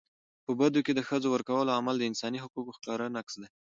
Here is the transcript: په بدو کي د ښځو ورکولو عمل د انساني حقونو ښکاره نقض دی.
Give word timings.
په 0.45 0.51
بدو 0.59 0.79
کي 0.85 0.91
د 0.95 0.99
ښځو 1.07 1.27
ورکولو 1.31 1.75
عمل 1.77 1.95
د 1.97 2.03
انساني 2.11 2.37
حقونو 2.43 2.75
ښکاره 2.77 3.05
نقض 3.15 3.33
دی. 3.41 3.49